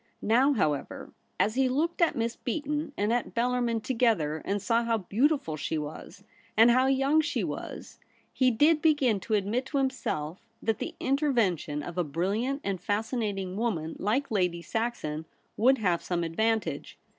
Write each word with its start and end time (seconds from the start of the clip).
Now, 0.23 0.53
however, 0.53 1.13
as 1.39 1.53
he 1.53 1.69
looked 1.69 2.01
at 2.01 2.15
Miss 2.15 2.35
Beaton 2.35 2.91
and 2.97 3.13
at 3.13 3.35
Bellarmin 3.35 3.81
together, 3.83 4.41
and 4.43 4.59
saw 4.59 4.83
how 4.83 4.97
beautiful 4.97 5.57
she 5.57 5.77
was, 5.77 6.23
and 6.57 6.71
how 6.71 6.87
young 6.87 7.21
she 7.21 7.43
was, 7.43 7.99
he 8.33 8.49
did 8.49 8.81
begin 8.81 9.19
to 9.19 9.35
admit 9.35 9.67
to 9.67 9.77
himself 9.77 10.39
that 10.59 10.79
the 10.79 10.95
intervention 10.99 11.83
of 11.83 11.99
a 11.99 12.03
brilliant 12.03 12.61
and 12.63 12.81
fascinating 12.81 13.55
woman 13.57 13.95
like 13.99 14.31
Lady 14.31 14.63
Saxon 14.63 15.25
would 15.55 15.77
have 15.77 16.01
some 16.01 16.23
advantage. 16.23 16.97